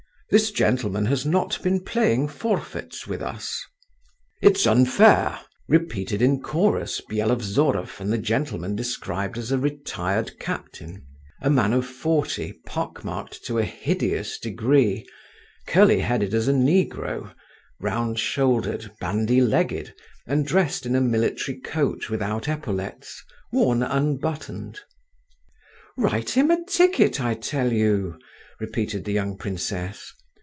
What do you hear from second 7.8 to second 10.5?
and the gentleman described as a retired